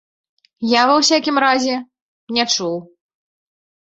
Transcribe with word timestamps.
Я, 0.69 0.81
ва 0.91 0.95
ўсякім 1.01 1.35
разе, 1.43 1.75
не 2.39 2.47
чуў. 2.55 2.73